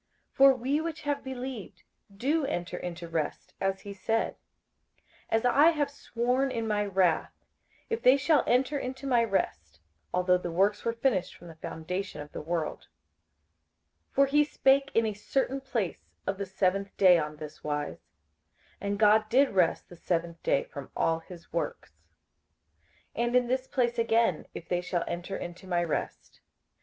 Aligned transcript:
58:004:003 0.31 0.37
For 0.37 0.53
we 0.55 0.81
which 0.81 1.01
have 1.03 1.23
believed 1.23 1.83
do 2.17 2.43
enter 2.47 2.75
into 2.77 3.07
rest, 3.07 3.53
as 3.61 3.81
he 3.81 3.93
said, 3.93 4.35
As 5.29 5.45
I 5.45 5.67
have 5.69 5.91
sworn 5.91 6.49
in 6.49 6.67
my 6.67 6.83
wrath, 6.83 7.45
if 7.87 8.01
they 8.01 8.17
shall 8.17 8.43
enter 8.47 8.79
into 8.79 9.05
my 9.05 9.23
rest: 9.23 9.79
although 10.11 10.39
the 10.39 10.49
works 10.49 10.83
were 10.83 10.93
finished 10.93 11.35
from 11.35 11.49
the 11.49 11.55
foundation 11.61 12.19
of 12.19 12.31
the 12.31 12.41
world. 12.41 12.87
58:004:004 14.15 14.15
For 14.15 14.25
he 14.25 14.43
spake 14.43 14.89
in 14.95 15.05
a 15.05 15.13
certain 15.13 15.61
place 15.61 16.07
of 16.25 16.39
the 16.39 16.47
seventh 16.47 16.97
day 16.97 17.19
on 17.19 17.35
this 17.35 17.63
wise, 17.63 17.99
And 18.81 18.97
God 18.97 19.29
did 19.29 19.51
rest 19.51 19.87
the 19.87 19.95
seventh 19.95 20.41
day 20.41 20.63
from 20.63 20.89
all 20.97 21.19
his 21.19 21.53
works. 21.53 21.91
58:004:005 23.15 23.23
And 23.27 23.35
in 23.35 23.45
this 23.47 23.67
place 23.67 23.99
again, 23.99 24.47
If 24.55 24.67
they 24.67 24.81
shall 24.81 25.03
enter 25.07 25.37
into 25.37 25.67
my 25.67 25.83
rest. 25.83 26.41